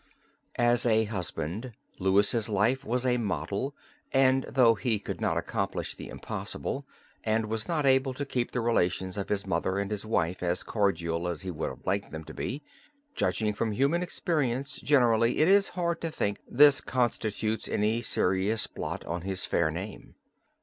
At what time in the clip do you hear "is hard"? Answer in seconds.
15.47-16.01